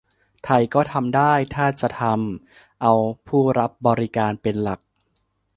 [0.43, 2.93] ไทยก็ทำได้ ถ้าจะทำ เอา
[3.27, 4.79] ผู้รับบริการเป็นหลัก